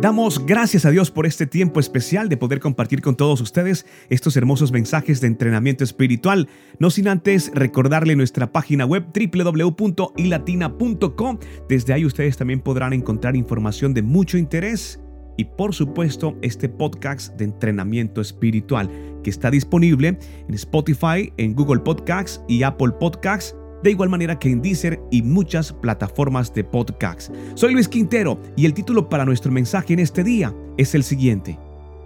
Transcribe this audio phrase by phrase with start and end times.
[0.00, 4.36] Damos gracias a Dios por este tiempo especial de poder compartir con todos ustedes estos
[4.36, 6.46] hermosos mensajes de entrenamiento espiritual.
[6.78, 11.38] No sin antes recordarle nuestra página web www.ilatina.com.
[11.68, 15.00] Desde ahí ustedes también podrán encontrar información de mucho interés
[15.36, 18.90] y por supuesto este podcast de entrenamiento espiritual
[19.22, 20.18] que está disponible
[20.48, 25.20] en Spotify, en Google Podcasts y Apple Podcasts de igual manera que en Deezer y
[25.20, 27.30] muchas plataformas de podcast.
[27.54, 31.58] Soy Luis Quintero y el título para nuestro mensaje en este día es el siguiente.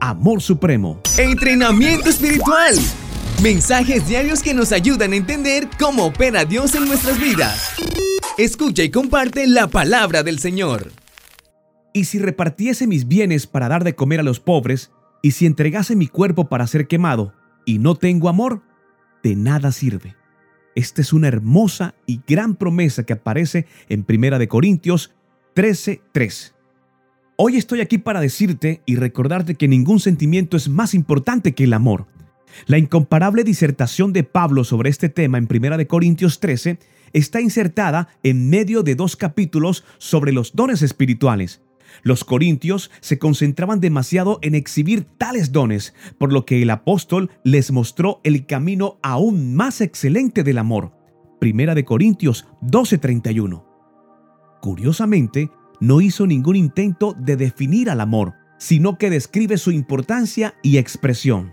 [0.00, 1.02] Amor Supremo.
[1.18, 2.74] Entrenamiento espiritual.
[3.42, 7.74] Mensajes diarios que nos ayudan a entender cómo opera Dios en nuestras vidas.
[8.38, 10.90] Escucha y comparte la palabra del Señor.
[11.92, 15.94] Y si repartiese mis bienes para dar de comer a los pobres, y si entregase
[15.94, 17.34] mi cuerpo para ser quemado,
[17.66, 18.62] y no tengo amor,
[19.22, 20.16] de nada sirve.
[20.76, 25.10] Esta es una hermosa y gran promesa que aparece en Primera de Corintios
[25.54, 26.52] 13:3.
[27.36, 31.72] Hoy estoy aquí para decirte y recordarte que ningún sentimiento es más importante que el
[31.72, 32.06] amor.
[32.66, 36.78] La incomparable disertación de Pablo sobre este tema en Primera de Corintios 13
[37.14, 41.62] está insertada en medio de dos capítulos sobre los dones espirituales.
[42.02, 47.72] Los corintios se concentraban demasiado en exhibir tales dones, por lo que el apóstol les
[47.72, 50.92] mostró el camino aún más excelente del amor.
[51.40, 53.64] Primera de Corintios 12:31.
[54.60, 60.78] Curiosamente, no hizo ningún intento de definir al amor, sino que describe su importancia y
[60.78, 61.52] expresión.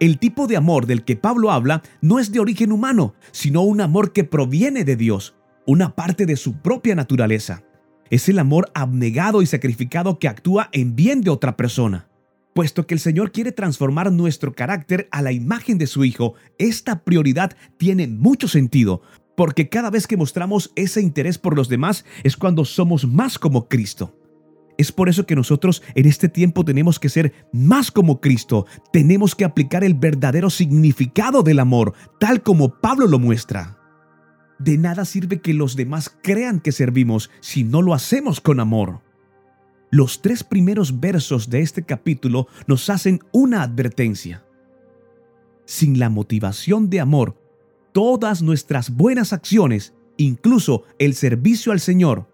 [0.00, 3.82] El tipo de amor del que Pablo habla no es de origen humano, sino un
[3.82, 7.62] amor que proviene de Dios, una parte de su propia naturaleza.
[8.10, 12.08] Es el amor abnegado y sacrificado que actúa en bien de otra persona.
[12.54, 17.04] Puesto que el Señor quiere transformar nuestro carácter a la imagen de su Hijo, esta
[17.04, 19.02] prioridad tiene mucho sentido,
[19.36, 23.68] porque cada vez que mostramos ese interés por los demás es cuando somos más como
[23.68, 24.16] Cristo.
[24.76, 29.36] Es por eso que nosotros en este tiempo tenemos que ser más como Cristo, tenemos
[29.36, 33.79] que aplicar el verdadero significado del amor, tal como Pablo lo muestra.
[34.60, 39.00] De nada sirve que los demás crean que servimos si no lo hacemos con amor.
[39.90, 44.44] Los tres primeros versos de este capítulo nos hacen una advertencia.
[45.64, 47.40] Sin la motivación de amor,
[47.92, 52.28] todas nuestras buenas acciones, incluso el servicio al Señor,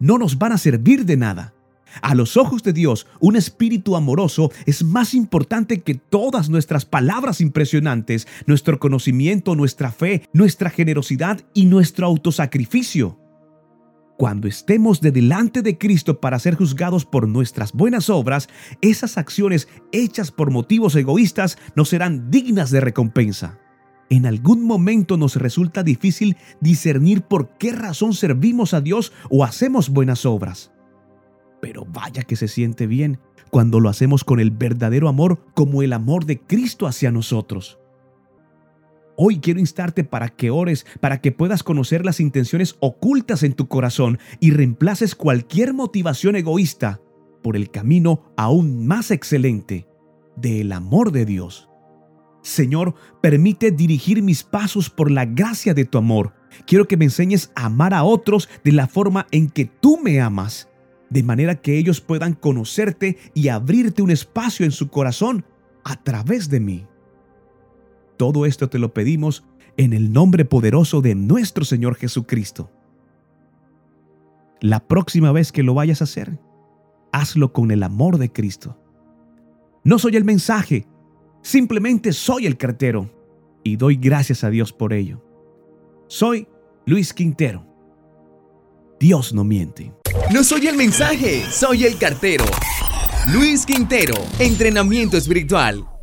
[0.00, 1.55] no nos van a servir de nada.
[2.02, 7.40] A los ojos de Dios, un espíritu amoroso es más importante que todas nuestras palabras
[7.40, 13.18] impresionantes, nuestro conocimiento, nuestra fe, nuestra generosidad y nuestro autosacrificio.
[14.18, 18.48] Cuando estemos de delante de Cristo para ser juzgados por nuestras buenas obras,
[18.80, 23.58] esas acciones hechas por motivos egoístas no serán dignas de recompensa.
[24.08, 29.90] En algún momento nos resulta difícil discernir por qué razón servimos a Dios o hacemos
[29.90, 30.70] buenas obras.
[31.60, 33.18] Pero vaya que se siente bien
[33.50, 37.78] cuando lo hacemos con el verdadero amor como el amor de Cristo hacia nosotros.
[39.16, 43.66] Hoy quiero instarte para que ores, para que puedas conocer las intenciones ocultas en tu
[43.66, 47.00] corazón y reemplaces cualquier motivación egoísta
[47.42, 49.86] por el camino aún más excelente
[50.36, 51.70] del amor de Dios.
[52.42, 56.34] Señor, permite dirigir mis pasos por la gracia de tu amor.
[56.66, 60.20] Quiero que me enseñes a amar a otros de la forma en que tú me
[60.20, 60.68] amas
[61.10, 65.44] de manera que ellos puedan conocerte y abrirte un espacio en su corazón
[65.84, 66.86] a través de mí.
[68.16, 69.44] Todo esto te lo pedimos
[69.76, 72.70] en el nombre poderoso de nuestro Señor Jesucristo.
[74.60, 76.38] La próxima vez que lo vayas a hacer,
[77.12, 78.78] hazlo con el amor de Cristo.
[79.84, 80.86] No soy el mensaje,
[81.42, 83.10] simplemente soy el cartero
[83.62, 85.22] y doy gracias a Dios por ello.
[86.08, 86.48] Soy
[86.86, 87.66] Luis Quintero.
[88.98, 89.92] Dios no miente.
[90.32, 92.44] No soy el mensaje, soy el cartero.
[93.28, 95.95] Luis Quintero, entrenamiento espiritual.